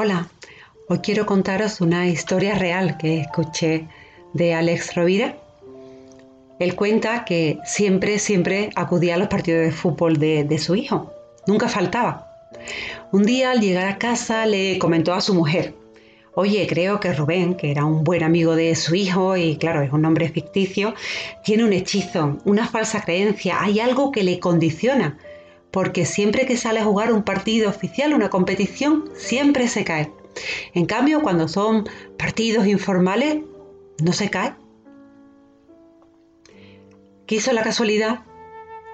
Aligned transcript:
Hola, 0.00 0.28
hoy 0.86 0.98
quiero 0.98 1.26
contaros 1.26 1.80
una 1.80 2.06
historia 2.06 2.54
real 2.54 2.98
que 2.98 3.18
escuché 3.18 3.88
de 4.32 4.54
Alex 4.54 4.94
Rovira. 4.94 5.36
Él 6.60 6.76
cuenta 6.76 7.24
que 7.24 7.58
siempre, 7.64 8.20
siempre 8.20 8.70
acudía 8.76 9.16
a 9.16 9.18
los 9.18 9.26
partidos 9.26 9.62
de 9.62 9.72
fútbol 9.72 10.18
de, 10.18 10.44
de 10.44 10.58
su 10.58 10.76
hijo. 10.76 11.12
Nunca 11.48 11.68
faltaba. 11.68 12.30
Un 13.10 13.24
día 13.24 13.50
al 13.50 13.60
llegar 13.60 13.88
a 13.88 13.98
casa 13.98 14.46
le 14.46 14.78
comentó 14.78 15.14
a 15.14 15.20
su 15.20 15.34
mujer, 15.34 15.74
oye, 16.36 16.64
creo 16.68 17.00
que 17.00 17.12
Rubén, 17.12 17.56
que 17.56 17.72
era 17.72 17.84
un 17.84 18.04
buen 18.04 18.22
amigo 18.22 18.54
de 18.54 18.76
su 18.76 18.94
hijo 18.94 19.36
y 19.36 19.56
claro, 19.56 19.82
es 19.82 19.92
un 19.92 20.02
nombre 20.02 20.28
ficticio, 20.28 20.94
tiene 21.42 21.64
un 21.64 21.72
hechizo, 21.72 22.38
una 22.44 22.68
falsa 22.68 23.00
creencia, 23.00 23.60
hay 23.60 23.80
algo 23.80 24.12
que 24.12 24.22
le 24.22 24.38
condiciona 24.38 25.18
porque 25.70 26.06
siempre 26.06 26.46
que 26.46 26.56
sale 26.56 26.80
a 26.80 26.84
jugar 26.84 27.12
un 27.12 27.22
partido 27.22 27.68
oficial, 27.68 28.14
una 28.14 28.30
competición, 28.30 29.10
siempre 29.14 29.68
se 29.68 29.84
cae. 29.84 30.12
En 30.74 30.86
cambio, 30.86 31.20
cuando 31.20 31.48
son 31.48 31.88
partidos 32.16 32.66
informales, 32.66 33.38
no 34.02 34.12
se 34.12 34.30
cae. 34.30 34.54
Quiso 37.26 37.52
la 37.52 37.62
casualidad 37.62 38.20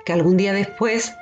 que 0.05 0.13
algún 0.13 0.37
día 0.37 0.53
después, 0.53 1.15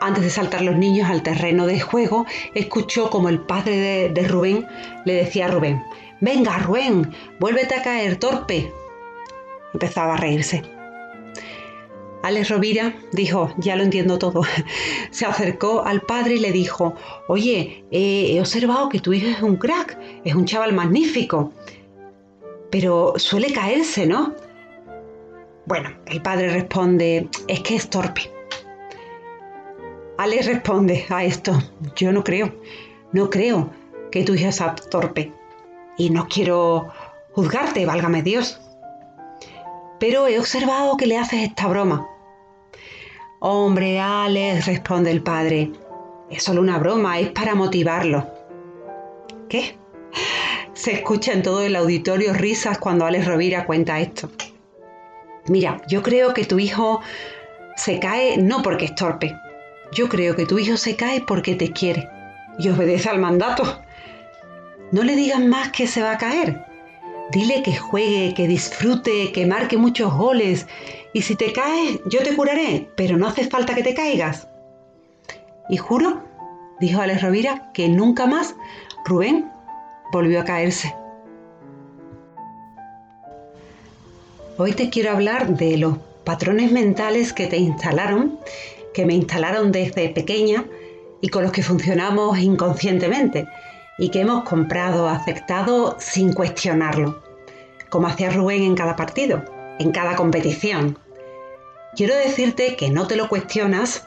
antes 0.00 0.24
de 0.24 0.30
saltar 0.30 0.62
los 0.62 0.76
niños 0.76 1.10
al 1.10 1.22
terreno 1.22 1.66
de 1.66 1.80
juego, 1.80 2.26
escuchó 2.54 3.10
como 3.10 3.28
el 3.28 3.40
padre 3.40 3.76
de, 3.76 4.08
de 4.08 4.28
Rubén 4.28 4.66
le 5.04 5.14
decía 5.14 5.46
a 5.46 5.48
Rubén, 5.48 5.82
venga 6.20 6.58
Rubén, 6.58 7.12
vuélvete 7.38 7.74
a 7.74 7.82
caer 7.82 8.16
torpe. 8.16 8.72
Empezaba 9.74 10.14
a 10.14 10.18
reírse. 10.18 10.62
Alex 12.22 12.50
Rovira 12.50 12.94
dijo, 13.10 13.52
ya 13.58 13.74
lo 13.74 13.82
entiendo 13.82 14.18
todo. 14.18 14.42
Se 15.10 15.26
acercó 15.26 15.84
al 15.84 16.02
padre 16.02 16.34
y 16.34 16.38
le 16.38 16.52
dijo, 16.52 16.94
oye, 17.28 17.84
he 17.90 18.38
observado 18.40 18.88
que 18.88 19.00
tu 19.00 19.12
hijo 19.12 19.28
es 19.28 19.42
un 19.42 19.56
crack, 19.56 19.98
es 20.24 20.34
un 20.34 20.44
chaval 20.44 20.72
magnífico, 20.72 21.52
pero 22.70 23.14
suele 23.16 23.52
caerse, 23.52 24.06
¿no? 24.06 24.34
Bueno, 25.66 25.90
el 26.06 26.22
padre 26.22 26.50
responde, 26.50 27.28
es 27.48 27.60
que 27.60 27.76
es 27.76 27.90
torpe. 27.90 28.30
Alex 30.18 30.46
responde 30.46 31.04
a 31.08 31.24
esto, 31.24 31.58
yo 31.96 32.12
no 32.12 32.22
creo, 32.22 32.54
no 33.12 33.30
creo 33.30 33.70
que 34.10 34.22
tu 34.22 34.34
hijo 34.34 34.52
sea 34.52 34.74
torpe 34.74 35.32
y 35.96 36.10
no 36.10 36.28
quiero 36.28 36.88
juzgarte, 37.32 37.84
válgame 37.86 38.22
Dios. 38.22 38.60
Pero 39.98 40.26
he 40.26 40.38
observado 40.38 40.96
que 40.96 41.06
le 41.06 41.18
haces 41.18 41.42
esta 41.42 41.66
broma 41.66 42.11
Hombre, 43.44 43.98
Alex, 43.98 44.66
responde 44.66 45.10
el 45.10 45.20
padre, 45.20 45.72
es 46.30 46.44
solo 46.44 46.60
una 46.60 46.78
broma, 46.78 47.18
es 47.18 47.30
para 47.30 47.56
motivarlo. 47.56 48.30
¿Qué? 49.48 49.76
Se 50.74 50.92
escucha 50.92 51.32
en 51.32 51.42
todo 51.42 51.60
el 51.60 51.74
auditorio 51.74 52.34
risas 52.34 52.78
cuando 52.78 53.04
Alex 53.04 53.26
Rovira 53.26 53.66
cuenta 53.66 53.98
esto. 53.98 54.30
Mira, 55.48 55.82
yo 55.88 56.04
creo 56.04 56.32
que 56.34 56.44
tu 56.44 56.60
hijo 56.60 57.00
se 57.74 57.98
cae 57.98 58.36
no 58.38 58.62
porque 58.62 58.84
es 58.84 58.94
torpe. 58.94 59.36
Yo 59.90 60.08
creo 60.08 60.36
que 60.36 60.46
tu 60.46 60.60
hijo 60.60 60.76
se 60.76 60.94
cae 60.94 61.20
porque 61.20 61.56
te 61.56 61.72
quiere 61.72 62.08
y 62.60 62.68
obedece 62.68 63.08
al 63.08 63.18
mandato. 63.18 63.82
No 64.92 65.02
le 65.02 65.16
digas 65.16 65.40
más 65.40 65.72
que 65.72 65.88
se 65.88 66.00
va 66.00 66.12
a 66.12 66.18
caer. 66.18 66.64
Dile 67.30 67.62
que 67.62 67.76
juegue, 67.76 68.34
que 68.34 68.48
disfrute, 68.48 69.32
que 69.32 69.46
marque 69.46 69.76
muchos 69.76 70.12
goles. 70.12 70.66
Y 71.12 71.22
si 71.22 71.36
te 71.36 71.52
caes, 71.52 72.00
yo 72.06 72.22
te 72.22 72.34
curaré, 72.34 72.88
pero 72.96 73.16
no 73.16 73.28
hace 73.28 73.48
falta 73.48 73.74
que 73.74 73.82
te 73.82 73.94
caigas. 73.94 74.48
Y 75.68 75.76
juro, 75.76 76.22
dijo 76.80 77.00
Alex 77.00 77.22
Rovira, 77.22 77.70
que 77.72 77.88
nunca 77.88 78.26
más 78.26 78.54
Rubén 79.04 79.50
volvió 80.12 80.40
a 80.40 80.44
caerse. 80.44 80.94
Hoy 84.58 84.72
te 84.72 84.90
quiero 84.90 85.12
hablar 85.12 85.56
de 85.56 85.78
los 85.78 85.96
patrones 86.24 86.70
mentales 86.72 87.32
que 87.32 87.46
te 87.46 87.56
instalaron, 87.56 88.38
que 88.92 89.06
me 89.06 89.14
instalaron 89.14 89.72
desde 89.72 90.10
pequeña 90.10 90.64
y 91.20 91.28
con 91.28 91.42
los 91.42 91.52
que 91.52 91.62
funcionamos 91.62 92.38
inconscientemente 92.38 93.46
y 93.98 94.10
que 94.10 94.20
hemos 94.20 94.44
comprado, 94.44 95.08
aceptado 95.08 95.96
sin 95.98 96.32
cuestionarlo, 96.32 97.22
como 97.90 98.06
hacía 98.06 98.30
Rubén 98.30 98.62
en 98.62 98.74
cada 98.74 98.96
partido, 98.96 99.44
en 99.78 99.92
cada 99.92 100.16
competición. 100.16 100.98
Quiero 101.94 102.14
decirte 102.16 102.76
que 102.76 102.90
no 102.90 103.06
te 103.06 103.16
lo 103.16 103.28
cuestionas, 103.28 104.06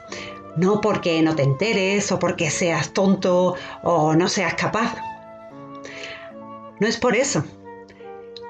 no 0.57 0.81
porque 0.81 1.21
no 1.21 1.35
te 1.35 1.43
enteres 1.43 2.11
o 2.11 2.19
porque 2.19 2.49
seas 2.49 2.93
tonto 2.93 3.55
o 3.83 4.15
no 4.15 4.27
seas 4.27 4.55
capaz. 4.55 4.95
No 6.79 6.87
es 6.87 6.97
por 6.97 7.15
eso. 7.15 7.43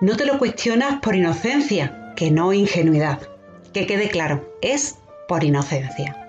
No 0.02 0.18
te 0.18 0.26
lo 0.26 0.38
cuestionas 0.38 1.00
por 1.02 1.16
inocencia, 1.16 2.14
que 2.16 2.32
no 2.32 2.54
ingenuidad. 2.54 3.20
Que 3.74 3.86
quede 3.86 4.10
claro, 4.10 4.58
es 4.62 4.98
por 5.28 5.44
inocencia. 5.44 6.25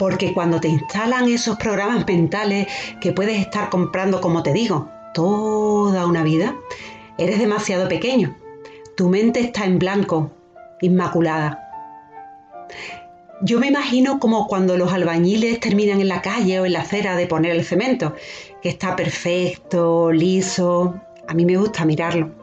Porque 0.00 0.32
cuando 0.32 0.60
te 0.60 0.68
instalan 0.68 1.28
esos 1.28 1.58
programas 1.58 2.06
mentales 2.06 2.66
que 3.02 3.12
puedes 3.12 3.38
estar 3.38 3.68
comprando, 3.68 4.22
como 4.22 4.42
te 4.42 4.54
digo, 4.54 4.88
toda 5.12 6.06
una 6.06 6.22
vida, 6.22 6.56
eres 7.18 7.38
demasiado 7.38 7.86
pequeño. 7.86 8.34
Tu 8.96 9.10
mente 9.10 9.40
está 9.40 9.66
en 9.66 9.78
blanco, 9.78 10.30
inmaculada. 10.80 11.68
Yo 13.42 13.60
me 13.60 13.66
imagino 13.66 14.18
como 14.20 14.46
cuando 14.46 14.78
los 14.78 14.90
albañiles 14.90 15.60
terminan 15.60 16.00
en 16.00 16.08
la 16.08 16.22
calle 16.22 16.60
o 16.60 16.64
en 16.64 16.72
la 16.72 16.80
acera 16.80 17.14
de 17.14 17.26
poner 17.26 17.52
el 17.52 17.66
cemento, 17.66 18.14
que 18.62 18.70
está 18.70 18.96
perfecto, 18.96 20.12
liso. 20.12 20.94
A 21.28 21.34
mí 21.34 21.44
me 21.44 21.58
gusta 21.58 21.84
mirarlo 21.84 22.39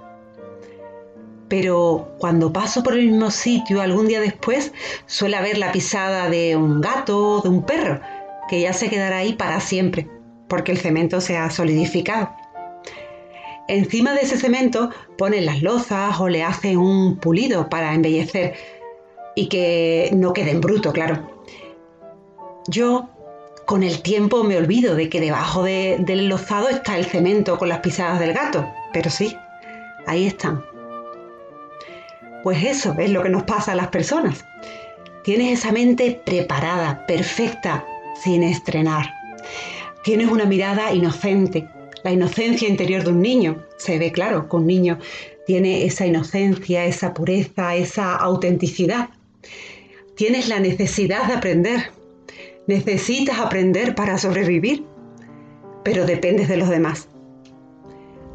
pero 1.50 2.16
cuando 2.18 2.52
paso 2.52 2.84
por 2.84 2.94
el 2.94 3.08
mismo 3.08 3.32
sitio 3.32 3.82
algún 3.82 4.08
día 4.08 4.20
después, 4.20 4.74
suele 5.06 5.38
haber 5.38 5.58
la 5.58 5.72
pisada 5.72 6.30
de 6.30 6.56
un 6.56 6.82
gato 6.82 7.18
o 7.18 7.42
de 7.42 7.50
un 7.50 7.64
perro, 7.64 8.02
que 8.50 8.62
ya 8.62 8.74
se 8.74 8.90
quedará 8.90 9.18
ahí 9.18 9.34
para 9.34 9.60
siempre, 9.60 10.08
porque 10.48 10.72
el 10.72 10.78
cemento 10.78 11.22
se 11.22 11.38
ha 11.38 11.50
solidificado. 11.50 12.30
Encima 13.68 14.14
de 14.14 14.22
ese 14.22 14.38
cemento 14.38 14.92
ponen 15.18 15.46
las 15.46 15.62
lozas 15.62 16.20
o 16.20 16.30
le 16.30 16.44
hacen 16.44 16.78
un 16.78 17.18
pulido 17.18 17.70
para 17.70 17.94
embellecer 17.94 18.56
y 19.36 19.50
que 19.50 20.10
no 20.14 20.34
quede 20.34 20.52
en 20.52 20.62
bruto, 20.62 20.94
claro. 20.94 21.44
Yo 22.70 23.10
con 23.66 23.84
el 23.84 24.02
tiempo 24.02 24.44
me 24.44 24.56
olvido 24.56 24.96
de 24.96 25.10
que 25.10 25.20
debajo 25.20 25.64
del 25.64 26.30
lozado 26.30 26.70
está 26.70 26.98
el 26.98 27.06
cemento 27.06 27.58
con 27.58 27.68
las 27.68 27.80
pisadas 27.80 28.20
del 28.20 28.34
gato, 28.34 28.66
pero 28.94 29.10
sí, 29.10 29.36
ahí 30.06 30.26
están. 30.26 30.64
Pues 32.44 32.64
eso 32.64 32.96
es 33.00 33.10
lo 33.10 33.24
que 33.24 33.30
nos 33.30 33.44
pasa 33.44 33.72
a 33.72 33.76
las 33.76 33.88
personas. 33.88 34.46
Tienes 35.24 35.60
esa 35.60 35.72
mente 35.72 36.22
preparada, 36.26 37.06
perfecta, 37.06 37.86
sin 38.24 38.44
estrenar. 38.44 39.14
Tienes 40.04 40.30
una 40.30 40.46
mirada 40.46 40.94
inocente. 40.94 41.68
La 42.04 42.12
inocencia 42.12 42.70
interior 42.70 43.04
de 43.04 43.10
un 43.10 43.22
niño. 43.22 43.64
Se 43.78 44.00
ve 44.00 44.12
claro 44.12 44.48
que 44.48 44.56
un 44.56 44.68
niño 44.68 45.00
tiene 45.46 45.86
esa 45.86 46.06
inocencia, 46.06 46.86
esa 46.86 47.14
pureza, 47.14 47.76
esa 47.76 48.16
autenticidad. 48.16 49.10
Tienes 50.16 50.48
la 50.48 50.60
necesidad 50.60 51.28
de 51.28 51.34
aprender. 51.34 51.92
Necesitas 52.68 53.40
aprender 53.40 53.96
para 53.96 54.18
sobrevivir. 54.18 54.86
Pero 55.84 56.06
dependes 56.06 56.48
de 56.48 56.58
los 56.58 56.70
demás. 56.70 57.10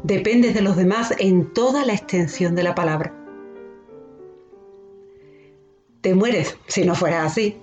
Dependes 0.03 0.53
de 0.53 0.61
los 0.61 0.75
demás 0.75 1.13
en 1.17 1.53
toda 1.53 1.85
la 1.85 1.93
extensión 1.93 2.55
de 2.55 2.63
la 2.63 2.75
palabra 2.75 3.22
te 6.03 6.13
mueres 6.13 6.57
si 6.67 6.83
no 6.83 6.95
fuera 6.95 7.23
así. 7.23 7.55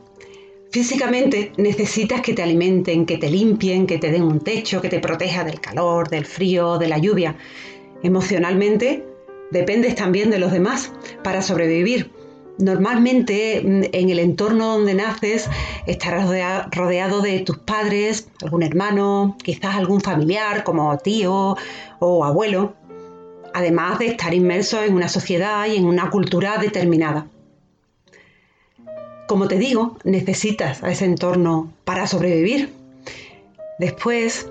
Físicamente 0.70 1.52
necesitas 1.58 2.22
que 2.22 2.32
te 2.32 2.42
alimenten, 2.42 3.04
que 3.04 3.18
te 3.18 3.28
limpien, 3.28 3.86
que 3.86 3.98
te 3.98 4.10
den 4.10 4.22
un 4.22 4.40
techo, 4.40 4.81
que 4.81 4.88
te 4.88 4.98
proteja 4.98 5.44
del 5.44 5.60
calor, 5.60 6.08
del 6.08 6.25
frío, 6.25 6.78
de 6.78 6.88
la 6.88 6.96
lluvia. 6.96 7.37
Emocionalmente 8.02 9.04
dependes 9.50 9.94
también 9.94 10.31
de 10.31 10.38
los 10.38 10.52
demás 10.52 10.90
para 11.22 11.42
sobrevivir. 11.42 12.12
Normalmente 12.56 13.60
mm, 13.62 13.82
en 13.92 14.08
el 14.08 14.19
entorno 14.19 14.78
donde 14.78 14.94
naces 14.94 15.50
estarás 15.86 16.26
rodeado 16.70 17.20
de 17.20 17.40
tus 17.40 17.58
padres, 17.58 18.28
algún 18.43 18.62
hermano, 18.62 19.36
quizás 19.43 19.76
algún 19.76 20.00
familiar 20.00 20.64
como 20.64 20.96
tío 20.96 21.56
o 21.98 22.25
abuelo, 22.25 22.75
además 23.52 23.98
de 23.98 24.06
estar 24.06 24.32
inmerso 24.32 24.82
en 24.82 24.94
una 24.94 25.08
sociedad 25.10 25.66
y 25.66 25.76
en 25.76 25.84
una 25.84 26.08
cultura 26.08 26.56
determinada. 26.56 27.26
Como 29.31 29.47
te 29.47 29.61
digo, 29.61 29.97
necesitas 30.03 30.82
a 30.82 30.91
ese 30.91 31.05
entorno 31.05 31.73
para 31.85 32.09
sobrevivir. 32.09 32.75
Después, 33.79 34.49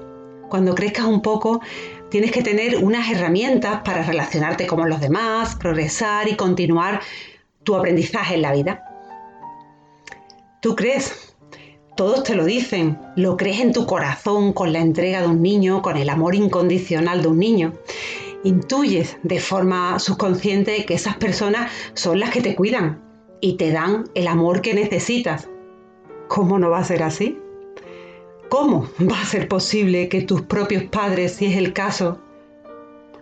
cuando 0.47 0.73
crezcas 0.73 1.03
un 1.03 1.21
poco, 1.21 1.59
tienes 2.07 2.31
que 2.31 2.41
tener 2.41 2.77
unas 2.77 3.11
herramientas 3.11 3.81
para 3.83 4.03
relacionarte 4.03 4.67
con 4.67 4.89
los 4.89 5.01
demás, 5.01 5.57
progresar 5.57 6.29
y 6.29 6.37
continuar 6.37 7.01
tu 7.65 7.75
aprendizaje 7.75 8.35
en 8.35 8.41
la 8.41 8.53
vida. 8.53 8.85
¿Tú 10.61 10.77
crees 10.77 11.35
todos 11.97 12.23
te 12.23 12.35
lo 12.35 12.45
dicen, 12.45 12.97
lo 13.17 13.35
crees 13.35 13.59
en 13.59 13.73
tu 13.73 13.85
corazón 13.85 14.53
con 14.53 14.71
la 14.71 14.79
entrega 14.79 15.19
de 15.19 15.27
un 15.27 15.41
niño, 15.41 15.81
con 15.81 15.97
el 15.97 16.07
amor 16.07 16.35
incondicional 16.35 17.21
de 17.21 17.27
un 17.27 17.37
niño. 17.37 17.73
Intuyes 18.45 19.17
de 19.23 19.41
forma 19.41 19.99
subconsciente 19.99 20.85
que 20.85 20.93
esas 20.93 21.17
personas 21.17 21.69
son 21.95 22.21
las 22.21 22.29
que 22.29 22.39
te 22.39 22.55
cuidan 22.55 23.08
y 23.41 23.53
te 23.53 23.71
dan 23.71 24.05
el 24.15 24.27
amor 24.27 24.61
que 24.61 24.73
necesitas. 24.73 25.49
¿Cómo 26.27 26.59
no 26.59 26.69
va 26.69 26.79
a 26.79 26.83
ser 26.83 27.03
así? 27.03 27.39
¿Cómo 28.49 28.87
va 28.99 29.21
a 29.21 29.25
ser 29.25 29.47
posible 29.47 30.09
que 30.09 30.21
tus 30.21 30.41
propios 30.41 30.83
padres, 30.83 31.33
si 31.33 31.45
es 31.45 31.57
el 31.57 31.73
caso, 31.73 32.19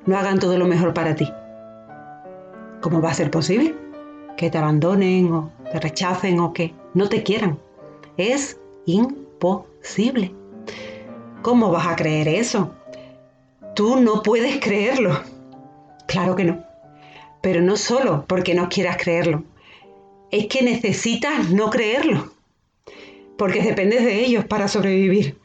no 0.05 0.17
hagan 0.17 0.39
todo 0.39 0.57
lo 0.57 0.65
mejor 0.65 0.93
para 0.93 1.15
ti? 1.15 1.31
¿Cómo 2.81 3.01
va 3.01 3.11
a 3.11 3.15
ser 3.15 3.31
posible? 3.31 3.75
Que 4.37 4.49
te 4.49 4.57
abandonen 4.57 5.31
o 5.33 5.51
te 5.71 5.79
rechacen 5.79 6.39
o 6.39 6.53
que 6.53 6.73
no 6.93 7.09
te 7.09 7.23
quieran. 7.23 7.59
Es 8.17 8.59
imposible. 8.85 10.33
¿Cómo 11.41 11.71
vas 11.71 11.87
a 11.87 11.95
creer 11.95 12.27
eso? 12.27 12.71
Tú 13.75 13.99
no 13.99 14.23
puedes 14.23 14.59
creerlo. 14.59 15.21
Claro 16.07 16.35
que 16.35 16.45
no. 16.45 16.63
Pero 17.41 17.61
no 17.61 17.77
solo 17.77 18.25
porque 18.27 18.55
no 18.55 18.69
quieras 18.69 18.97
creerlo. 18.97 19.43
Es 20.31 20.47
que 20.47 20.61
necesitas 20.61 21.49
no 21.49 21.69
creerlo. 21.69 22.31
Porque 23.37 23.61
dependes 23.61 24.03
de 24.03 24.25
ellos 24.25 24.45
para 24.45 24.67
sobrevivir, 24.67 25.37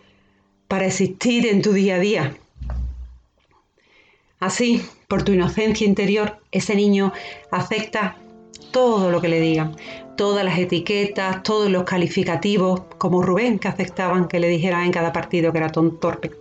para 0.67 0.87
existir 0.87 1.46
en 1.46 1.62
tu 1.62 1.73
día 1.73 1.96
a 1.96 1.99
día. 1.99 2.37
Así, 4.40 4.82
por 5.08 5.23
tu 5.23 5.32
inocencia 5.32 5.87
interior, 5.87 6.38
ese 6.50 6.75
niño 6.75 7.12
acepta 7.50 8.17
todo 8.73 9.11
lo 9.11 9.20
que 9.20 9.29
le 9.29 9.40
digan, 9.40 9.76
todas 10.17 10.44
las 10.44 10.58
etiquetas, 10.58 11.43
todos 11.43 11.70
los 11.70 11.85
calificativos, 11.85 12.81
como 12.99 13.23
Rubén, 13.23 13.58
que 13.58 13.69
aceptaban 13.69 14.26
que 14.26 14.40
le 14.40 14.49
dijeran 14.49 14.85
en 14.85 14.93
cada 14.93 15.12
partido 15.12 15.52
que 15.52 15.58
era 15.58 15.70
ton 15.70 16.00
torpe. 16.00 16.32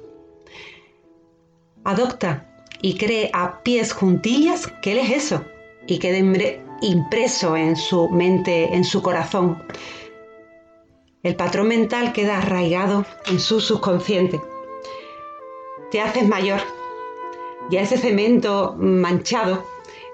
Adopta 1.84 2.48
y 2.82 2.98
cree 2.98 3.30
a 3.34 3.62
pies 3.62 3.94
juntillas 3.94 4.68
que 4.82 4.94
él 4.94 5.00
es 5.00 5.12
eso 5.12 5.46
y 5.88 6.00
quede 6.00 6.62
impreso 6.82 7.56
en 7.56 7.76
su 7.76 8.10
mente, 8.10 8.74
en 8.74 8.84
su 8.84 9.02
corazón. 9.02 9.64
El 11.24 11.36
patrón 11.36 11.68
mental 11.68 12.14
queda 12.14 12.40
arraigado 12.40 13.06
en 13.28 13.40
su 13.40 13.62
subconsciente. 13.62 14.42
Te 15.92 16.02
haces 16.02 16.28
mayor 16.28 16.62
y 17.70 17.78
a 17.78 17.82
ese 17.82 17.98
cemento 17.98 18.76
manchado 18.78 19.66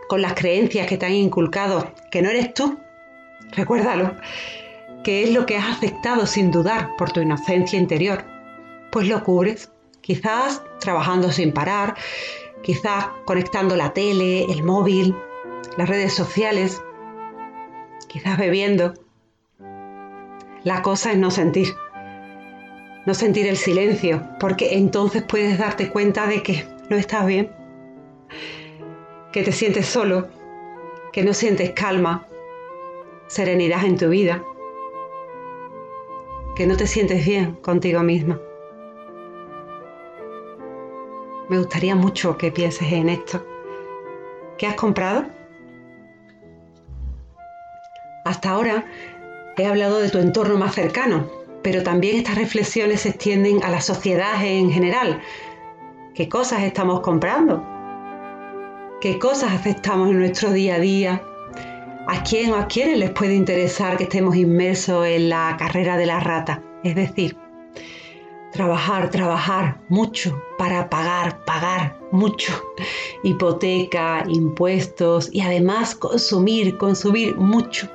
con 0.10 0.22
las 0.22 0.34
creencias 0.34 0.88
que 0.88 0.98
te 0.98 1.06
han 1.06 1.14
inculcado, 1.14 1.94
que 2.12 2.22
no 2.22 2.30
eres 2.30 2.54
tú, 2.54 2.78
recuérdalo, 3.52 4.16
que 5.04 5.24
es 5.24 5.32
lo 5.32 5.46
que 5.46 5.58
has 5.58 5.78
aceptado 5.78 6.26
sin 6.26 6.52
dudar 6.52 6.96
por 6.98 7.12
tu 7.12 7.22
inocencia 7.22 7.80
interior, 7.80 8.26
pues 8.92 9.08
lo 9.08 9.24
cubres, 9.24 9.72
quizás 10.02 10.62
trabajando 10.80 11.32
sin 11.32 11.54
parar, 11.54 11.96
quizás 12.64 13.08
conectando 13.26 13.76
la 13.76 13.94
tele, 13.94 14.46
el 14.46 14.64
móvil, 14.64 15.16
las 15.78 15.88
redes 15.88 16.14
sociales, 16.14 16.82
quizás 18.08 18.38
bebiendo. 18.38 18.94
La 20.64 20.82
cosa 20.82 21.12
es 21.12 21.18
no 21.18 21.32
sentir, 21.32 21.76
no 23.06 23.14
sentir 23.14 23.48
el 23.48 23.58
silencio, 23.58 24.28
porque 24.40 24.78
entonces 24.78 25.24
puedes 25.24 25.58
darte 25.58 25.90
cuenta 25.90 26.28
de 26.28 26.44
que 26.44 26.66
no 26.90 26.98
estás 26.98 27.26
bien 27.26 27.52
que 29.38 29.44
te 29.44 29.52
sientes 29.52 29.86
solo, 29.86 30.28
que 31.14 31.24
no 31.24 31.32
sientes 31.32 31.72
calma, 31.74 32.26
serenidad 33.28 33.86
en 33.86 33.96
tu 33.96 34.10
vida, 34.10 34.44
que 36.56 36.66
no 36.66 36.76
te 36.76 36.88
sientes 36.88 37.24
bien 37.24 37.54
contigo 37.58 38.02
misma. 38.02 38.40
Me 41.50 41.60
gustaría 41.60 41.96
mucho 41.96 42.36
que 42.36 42.52
pienses 42.52 42.92
en 42.92 43.10
esto. 43.10 43.46
¿Qué 44.58 44.66
has 44.66 44.74
comprado? 44.74 45.37
Hasta 48.28 48.50
ahora 48.52 48.86
he 49.58 49.66
hablado 49.66 50.00
de 50.00 50.10
tu 50.10 50.18
entorno 50.18 50.58
más 50.58 50.76
cercano, 50.76 51.30
pero 51.64 51.84
también 51.84 52.18
estas 52.18 52.36
reflexiones 52.36 53.02
se 53.02 53.10
extienden 53.10 53.64
a 53.64 53.72
la 53.72 53.82
sociedad 53.82 54.44
en 54.44 54.72
general. 54.72 55.22
¿Qué 56.14 56.28
cosas 56.28 56.64
estamos 56.64 57.02
comprando? 57.02 57.64
qué 59.00 59.20
cosas 59.20 59.54
aceptamos 59.54 60.10
en 60.10 60.20
nuestro 60.20 60.52
día 60.52 60.76
a 60.76 60.80
día, 60.80 61.22
a 62.08 62.24
quién 62.24 62.52
o 62.52 62.56
a 62.56 62.68
quiénes 62.68 62.98
les 62.98 63.12
puede 63.12 63.36
interesar 63.36 63.98
que 63.98 64.04
estemos 64.04 64.36
inmersos 64.36 65.06
en 65.06 65.30
la 65.30 65.56
carrera 65.58 65.98
de 65.98 66.08
la 66.08 66.20
rata. 66.20 66.64
Es 66.84 66.96
decir, 66.96 67.38
trabajar, 68.58 69.12
trabajar 69.12 69.80
mucho 69.88 70.44
para 70.58 70.90
pagar, 70.90 71.46
pagar 71.46 72.00
mucho. 72.12 72.52
Hipoteca, 73.24 74.24
impuestos 74.28 75.30
y 75.32 75.42
además 75.42 75.94
consumir, 75.94 76.76
consumir 76.78 77.36
mucho 77.36 77.88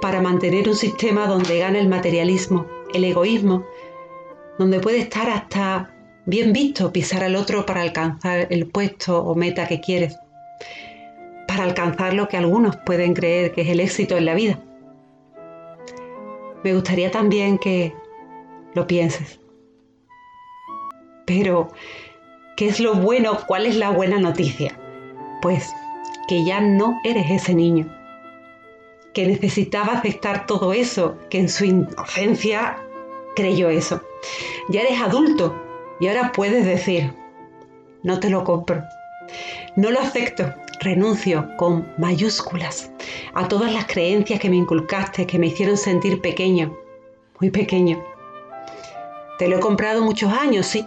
para 0.00 0.22
mantener 0.22 0.68
un 0.68 0.76
sistema 0.76 1.26
donde 1.26 1.58
gana 1.58 1.80
el 1.80 1.88
materialismo, 1.88 2.66
el 2.94 3.04
egoísmo, 3.04 3.66
donde 4.58 4.78
puede 4.78 4.98
estar 5.00 5.28
hasta 5.28 5.92
bien 6.24 6.52
visto 6.52 6.92
pisar 6.92 7.24
al 7.24 7.34
otro 7.34 7.66
para 7.66 7.82
alcanzar 7.82 8.46
el 8.50 8.68
puesto 8.68 9.20
o 9.20 9.34
meta 9.34 9.66
que 9.66 9.80
quieres, 9.80 10.16
para 11.48 11.64
alcanzar 11.64 12.14
lo 12.14 12.28
que 12.28 12.36
algunos 12.36 12.76
pueden 12.86 13.12
creer 13.12 13.52
que 13.52 13.62
es 13.62 13.68
el 13.68 13.80
éxito 13.80 14.16
en 14.16 14.26
la 14.26 14.34
vida. 14.34 14.60
Me 16.62 16.74
gustaría 16.74 17.10
también 17.10 17.58
que 17.58 17.92
lo 18.74 18.86
pienses. 18.86 19.39
Pero, 21.32 21.68
¿qué 22.56 22.66
es 22.66 22.80
lo 22.80 22.94
bueno? 22.94 23.38
¿Cuál 23.46 23.64
es 23.66 23.76
la 23.76 23.90
buena 23.90 24.18
noticia? 24.18 24.76
Pues 25.40 25.72
que 26.26 26.44
ya 26.44 26.60
no 26.60 26.98
eres 27.04 27.30
ese 27.30 27.54
niño, 27.54 27.86
que 29.14 29.28
necesitaba 29.28 29.92
aceptar 29.92 30.46
todo 30.46 30.72
eso, 30.72 31.18
que 31.30 31.38
en 31.38 31.48
su 31.48 31.66
inocencia 31.66 32.78
creyó 33.36 33.68
eso. 33.70 34.02
Ya 34.70 34.80
eres 34.80 35.00
adulto 35.00 35.54
y 36.00 36.08
ahora 36.08 36.32
puedes 36.32 36.64
decir, 36.66 37.14
no 38.02 38.18
te 38.18 38.28
lo 38.28 38.42
compro, 38.42 38.82
no 39.76 39.92
lo 39.92 40.00
acepto, 40.00 40.52
renuncio 40.80 41.48
con 41.56 41.94
mayúsculas 41.96 42.90
a 43.34 43.46
todas 43.46 43.72
las 43.72 43.86
creencias 43.86 44.40
que 44.40 44.50
me 44.50 44.56
inculcaste, 44.56 45.28
que 45.28 45.38
me 45.38 45.46
hicieron 45.46 45.76
sentir 45.76 46.20
pequeño, 46.20 46.76
muy 47.38 47.50
pequeño. 47.50 48.04
Te 49.38 49.46
lo 49.46 49.58
he 49.58 49.60
comprado 49.60 50.02
muchos 50.02 50.32
años, 50.32 50.66
sí, 50.66 50.84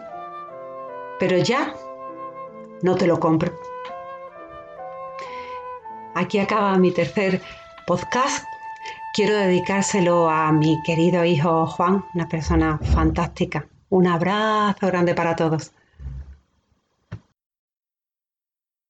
pero 1.23 1.37
ya 1.37 1.73
no 2.81 2.95
te 2.95 3.07
lo 3.07 3.17
compro. 3.17 3.57
Aquí 6.15 6.37
acaba 6.37 6.77
mi 6.77 6.91
tercer 6.91 7.41
podcast. 7.87 8.43
Quiero 9.13 9.33
dedicárselo 9.33 10.29
a 10.29 10.51
mi 10.51 10.81
querido 10.83 11.23
hijo 11.23 11.65
Juan, 11.65 12.03
una 12.13 12.27
persona 12.27 12.77
fantástica 12.93 13.65
un 13.93 14.07
abrazo 14.07 14.87
grande 14.87 15.13
para 15.13 15.35
todos. 15.35 15.71